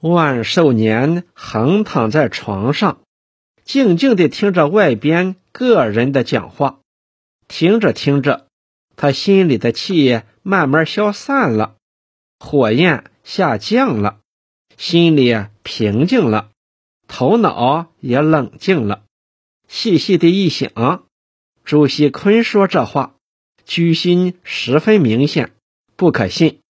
[0.00, 3.00] 万寿年横躺在床上，
[3.64, 6.78] 静静地听着外边个人的讲话。
[7.48, 8.46] 听着听着，
[8.94, 11.76] 他心里的气慢慢消散了，
[12.38, 14.20] 火焰下降了，
[14.76, 15.34] 心里
[15.64, 16.50] 平静了，
[17.08, 19.02] 头脑也冷静了。
[19.66, 21.06] 细细的一想，
[21.64, 23.16] 朱锡坤说这话，
[23.64, 25.52] 居心十分明显，
[25.96, 26.60] 不可信。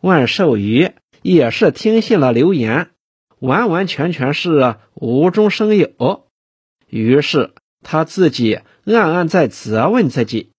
[0.00, 0.92] 万寿余。
[1.22, 2.90] 也是听信了流言，
[3.38, 6.28] 完完全全是无中生有。
[6.88, 10.52] 于是他自己暗暗在责问自己：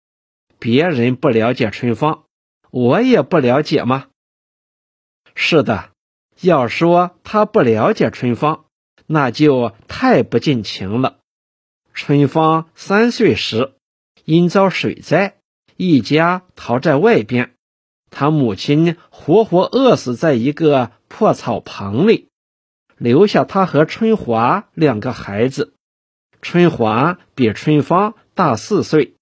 [0.59, 2.23] 别人不了解春芳，
[2.71, 4.07] 我也不了解吗？
[5.35, 5.91] 是的，
[6.41, 8.65] 要说他不了解春芳，
[9.05, 11.19] 那就太不近情了。
[11.93, 13.73] 春芳三岁时
[14.25, 15.37] 因遭水灾，
[15.77, 17.52] 一家逃在外边。
[18.13, 22.29] 他母亲活活饿死在一个破草棚里，
[22.97, 25.73] 留下他和春华两个孩子。
[26.41, 29.15] 春华比春芳大四岁。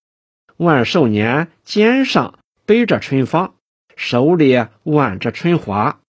[0.58, 3.56] 万寿年肩上背着春芳，
[3.96, 6.00] 手里挽着春华，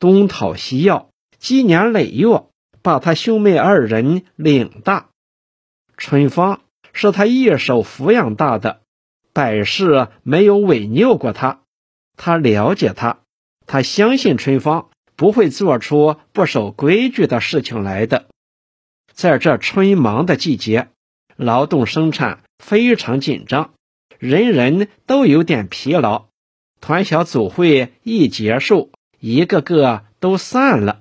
[0.00, 2.44] 东讨西要，积年累月，
[2.82, 5.10] 把他兄妹二人领大。
[5.96, 8.80] 春芳是他一手抚养大的，
[9.32, 11.60] 百事没有违拗过他。
[12.22, 13.20] 他了解他，
[13.66, 18.26] 他相信春芳不会做出不守规矩的事情来的。
[19.14, 20.88] 在这春忙的季节，
[21.36, 23.72] 劳动生产非常紧张，
[24.18, 26.26] 人人都有点疲劳。
[26.82, 31.00] 团小组会一结束，一个个都散了。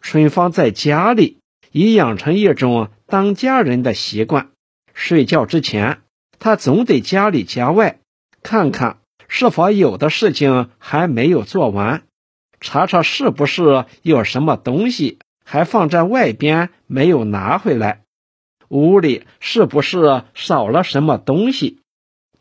[0.00, 1.40] 春芳在家里
[1.72, 4.52] 已养成一种当家人的习惯，
[4.94, 6.02] 睡觉之前，
[6.38, 7.98] 他总得家里家外
[8.44, 8.98] 看看。
[9.28, 12.02] 是否有的事情还没有做完？
[12.60, 18.02] 查查是不是有什么东西还放在外边没有拿回来？
[18.68, 21.80] 屋里是不是少了什么东西？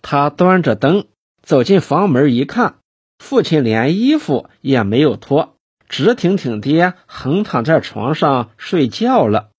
[0.01, 1.06] 他端着灯
[1.44, 2.75] 走进房门一看，
[3.19, 5.56] 父亲连衣服也没有脱，
[5.88, 9.50] 直挺挺地横躺在床上睡觉了，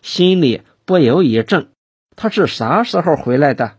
[0.00, 1.68] 心里不由一怔：
[2.16, 3.76] 他是啥时候回来的？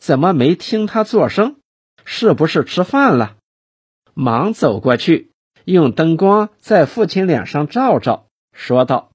[0.00, 1.56] 怎么没听他作声？
[2.04, 3.36] 是不是吃饭了？
[4.14, 5.30] 忙走过去，
[5.64, 9.10] 用灯光在父亲脸上照照，说道：“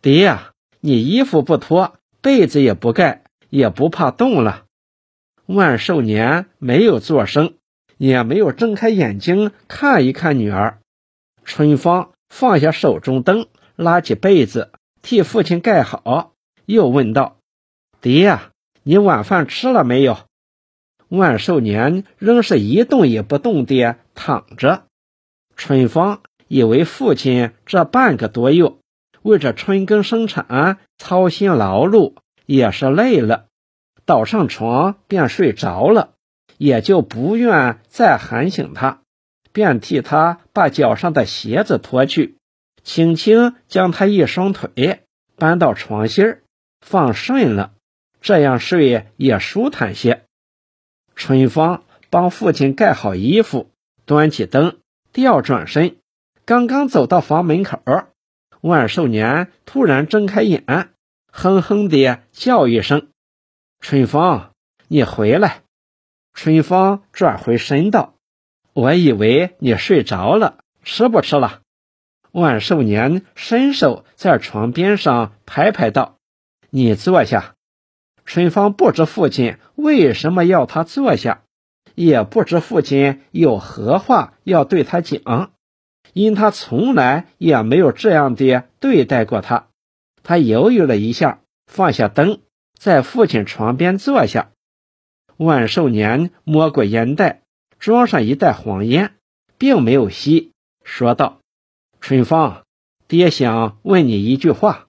[0.00, 4.64] 爹呀，你衣服不脱，被子也不盖，也不怕冻了。”
[5.46, 7.54] 万寿年没有作声，
[7.98, 10.78] 也没有睁开眼睛看一看女儿。
[11.44, 14.70] 春芳放下手中灯，拉起被子
[15.02, 16.32] 替父亲盖好，
[16.66, 17.38] 又问道
[18.00, 18.52] ：“爹呀，
[18.84, 20.16] 你晚饭吃了没有？”
[21.10, 24.84] 万寿年仍是一动也不动地躺着。
[25.56, 28.72] 春芳以为父亲这半个多月
[29.22, 32.14] 为这春耕生产操心劳碌，
[32.46, 33.46] 也是累了，
[34.06, 36.14] 倒上床便睡着了，
[36.56, 39.02] 也就不愿再喊醒他，
[39.52, 42.36] 便替他把脚上的鞋子脱去，
[42.82, 45.00] 轻轻将他一双腿
[45.36, 46.42] 搬到床心儿，
[46.80, 47.72] 放顺了，
[48.22, 50.22] 这样睡也舒坦些。
[51.20, 53.68] 春芳帮父亲盖好衣服，
[54.06, 54.78] 端起灯，
[55.12, 55.96] 调转身，
[56.46, 57.78] 刚刚走到房门口，
[58.62, 60.64] 万寿年突然睁开眼，
[61.30, 63.08] 哼哼地叫一声
[63.80, 64.52] ：“春芳，
[64.88, 65.60] 你回来！”
[66.32, 68.14] 春芳转回身道
[68.72, 71.60] ：“我以为你睡着了，吃不吃了？”
[72.32, 76.16] 万寿年伸手在床边上拍拍道
[76.70, 77.56] ：“你坐下。”
[78.32, 81.42] 春芳不知父亲为什么要他坐下，
[81.96, 85.50] 也不知父亲有何话要对他讲，
[86.12, 89.66] 因他从来也没有这样的对待过他。
[90.22, 92.38] 他犹豫了一下，放下灯，
[92.78, 94.52] 在父亲床边坐下。
[95.36, 97.42] 万寿年摸过烟袋，
[97.80, 99.14] 装上一袋黄烟，
[99.58, 100.52] 并没有吸，
[100.84, 101.40] 说道
[102.00, 102.62] ：“春芳，
[103.08, 104.86] 爹想问你一句话。”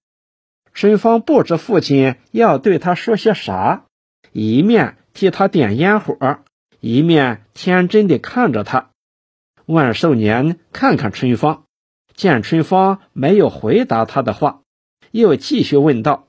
[0.82, 3.86] 春芳不知父亲要对他说些啥，
[4.32, 6.40] 一面替他点烟火，
[6.80, 8.90] 一面天真的看着他。
[9.68, 11.66] 万寿年看看春芳，
[12.16, 14.62] 见春芳没有回答他的话，
[15.12, 16.26] 又继续问道：“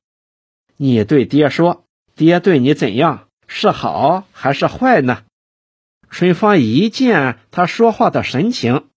[0.77, 1.85] 你对爹说，
[2.15, 3.29] 爹对你怎样？
[3.47, 5.23] 是好还是坏呢？”
[6.11, 8.89] 春芳一见他说话的神情，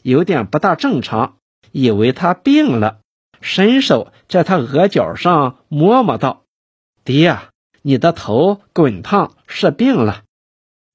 [0.00, 1.36] 有点不大正常，
[1.70, 3.01] 以为他病了。
[3.42, 6.44] 伸手在他额角上摸摸道
[7.04, 7.50] ：“爹呀，
[7.82, 10.22] 你的头滚烫，是病了。”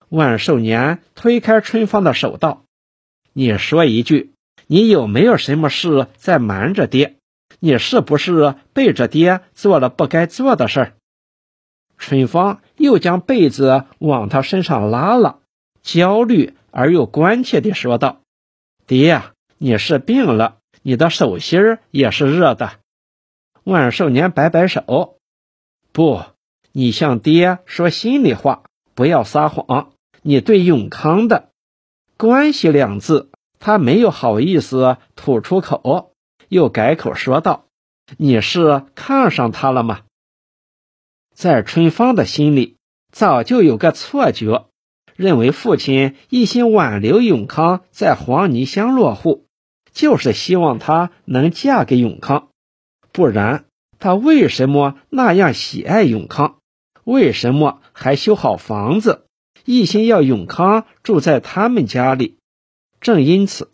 [0.09, 2.63] 万寿年推开春芳的手道
[3.33, 4.31] ：“你说一句，
[4.65, 7.17] 你有没有什么事在瞒着爹？
[7.59, 10.93] 你是不是背着爹做了不该做的事儿？”
[11.99, 15.39] 春芳又将被子往他身上拉了，
[15.81, 18.21] 焦虑而又关切地说道
[18.87, 22.79] ：“爹呀，你是病了，你的手心儿也是热的。”
[23.65, 25.17] 万寿年摆摆手
[25.91, 26.23] ：“不，
[26.71, 28.63] 你向爹说心里话，
[28.95, 29.91] 不要撒谎。
[30.21, 31.49] 你对永康的
[32.15, 33.29] 关系两字。”
[33.59, 36.13] 他没有好意思吐出口，
[36.47, 37.65] 又改口说道
[38.15, 40.01] ：“你是看上他了吗？”
[41.33, 42.77] 在春芳的心里，
[43.11, 44.67] 早就有个错觉，
[45.15, 49.47] 认为父亲一心挽留永康在黄泥乡落户，
[49.97, 52.49] 就是希望她能嫁给永康。
[53.11, 53.65] 不然，
[53.97, 56.59] 她为什么那样喜爱永康？
[57.03, 59.25] 为什么还修好房子，
[59.65, 62.37] 一心要永康住在他们家里？
[63.01, 63.67] 正因此，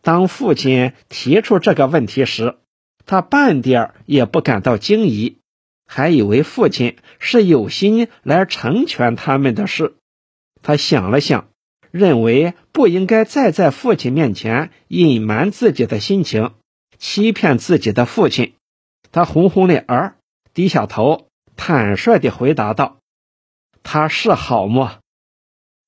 [0.00, 2.56] 当父亲提出这个问题时，
[3.04, 5.40] 他半点也不感到惊疑，
[5.86, 9.94] 还以为父亲是有心来成全他们的事。
[10.62, 11.48] 他想了想，
[11.90, 16.52] 认为不应该再在父亲面前隐瞒自己的心情，
[16.98, 18.54] 欺骗自己的父亲。
[19.12, 20.16] 他红红脸儿，
[20.54, 22.98] 低下头，坦率地回答道
[23.82, 24.98] ：“他是好么？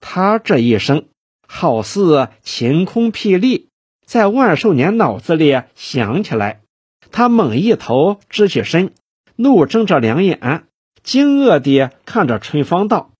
[0.00, 1.06] 他这一生。”
[1.54, 3.68] 好似晴空霹雳，
[4.06, 6.62] 在万寿年脑子里响起来。
[7.10, 8.94] 他猛一头直起身，
[9.36, 10.64] 怒睁着两眼，
[11.02, 13.10] 惊愕地看着春芳道：“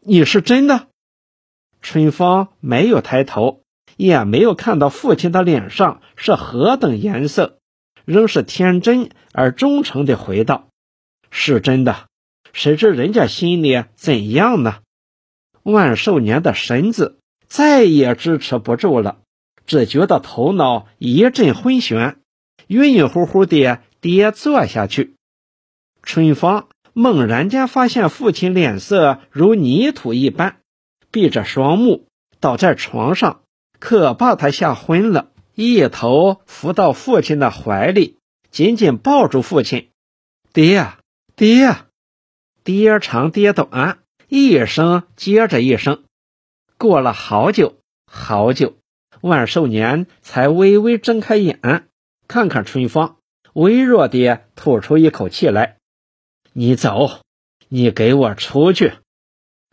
[0.00, 0.88] 你是真的？”
[1.82, 3.62] 春芳没有抬头，
[3.96, 7.58] 也没有看到父亲的脸上是何等颜色，
[8.04, 10.68] 仍是天真而忠诚地回道
[11.30, 12.06] ：“是真的。
[12.52, 14.78] 谁知人家心里怎样呢？”
[15.62, 17.18] 万寿年的身子。
[17.48, 19.18] 再也支持不住了，
[19.66, 22.16] 只觉得头脑一阵昏眩，
[22.66, 25.14] 晕晕乎乎的跌坐下去。
[26.02, 30.56] 春芳猛然间发现父亲脸色如泥土一般，
[31.16, 32.08] 闭着双目
[32.40, 33.40] 倒在床上，
[33.80, 38.18] 可把他吓昏了，一头伏到父亲的怀里，
[38.50, 39.88] 紧紧抱住父亲。
[40.52, 40.98] 爹呀，
[41.34, 41.86] 爹呀，
[42.64, 46.04] 爹长爹短，一声接着一声。
[46.76, 48.74] 过了好久好久，
[49.22, 51.88] 万寿年才微微睁开眼，
[52.28, 53.16] 看看春芳，
[53.54, 55.78] 微弱地吐出一口气来
[56.52, 57.20] ：“你走，
[57.68, 58.92] 你给我出去！”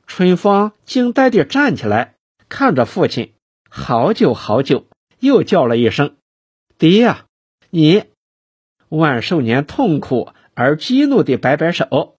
[0.07, 2.15] 春芳惊呆地站起来，
[2.49, 3.33] 看着父亲，
[3.69, 4.85] 好久好久，
[5.19, 6.17] 又叫了一声
[6.77, 7.25] ：“爹呀，
[7.69, 8.05] 你！”
[8.89, 12.17] 万寿年痛苦而激怒地摆摆手：“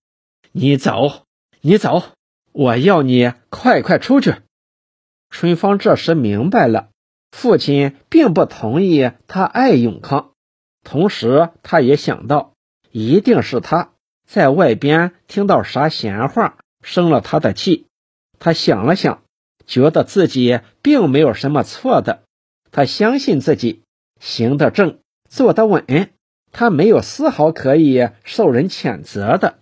[0.51, 1.25] 你走，
[1.61, 2.03] 你走！
[2.53, 4.35] 我要你快快出去！”
[5.31, 6.89] 春芳这时明白了，
[7.31, 10.33] 父亲并不同意他爱永康，
[10.83, 12.55] 同时他也想到，
[12.91, 13.93] 一定是他
[14.27, 17.87] 在外边听到啥闲话，生了他的气。
[18.39, 19.25] 他想了想，
[19.67, 22.23] 觉得自己并没有什么错的，
[22.71, 23.83] 他相信自己
[24.21, 26.13] 行得正，坐得稳，
[26.53, 29.59] 他没有丝毫可以受人谴责的。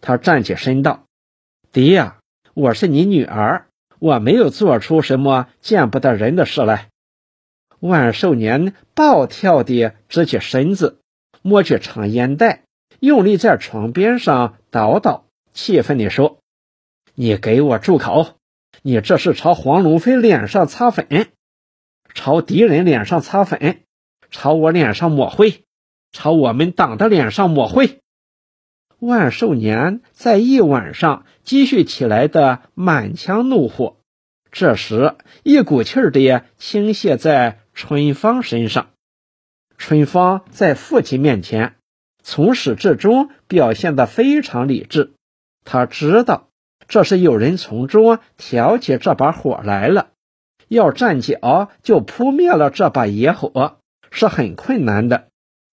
[0.00, 1.06] 他站起身道
[1.72, 2.18] ：“爹呀，
[2.54, 3.66] 我是你女儿。”
[3.98, 6.90] 我没有做出什么见不得人的事来。
[7.80, 11.00] 万寿年暴跳地直起身子，
[11.40, 12.64] 摸去长烟袋，
[13.00, 15.24] 用力在床边上捣捣，
[15.54, 16.40] 气愤地说
[17.18, 18.36] ：“你给我住口！
[18.82, 21.28] 你这是朝黄龙飞脸上擦粉，
[22.12, 23.80] 朝敌人脸上擦粉，
[24.30, 25.64] 朝我脸上抹灰，
[26.12, 28.00] 朝我们党的脸上抹灰。”
[29.00, 33.96] 万寿年在一晚上积蓄起来的满腔怒火，
[34.50, 38.90] 这时一股气儿的倾泻在春芳身上。
[39.78, 41.76] 春芳在父亲面前
[42.22, 45.14] 从始至终表现得非常理智，
[45.64, 46.50] 他知道
[46.88, 50.10] 这是有人从中挑起这把火来了，
[50.68, 53.78] 要站脚就扑灭了这把野火
[54.10, 55.28] 是很困难的，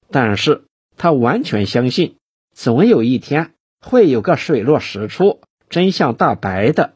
[0.09, 0.65] 但是
[0.97, 2.17] 他完全相信。
[2.55, 3.51] 总有一天
[3.81, 6.93] 会有个水落石出、真相大白的。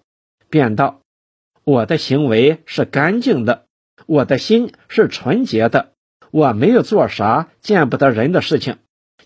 [0.50, 1.02] 便道
[1.66, 3.66] ：“我的行为是干净的，
[4.06, 5.94] 我的心是纯洁的，
[6.32, 8.78] 我没有做啥见不得人的事情。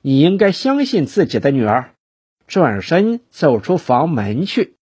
[0.01, 1.93] 你应该相信自己的女儿。”
[2.47, 4.75] 转身走出房门去。